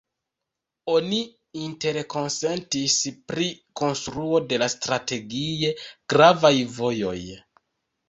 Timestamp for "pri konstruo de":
3.35-4.61